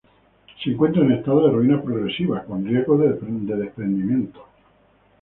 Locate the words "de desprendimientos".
2.97-4.41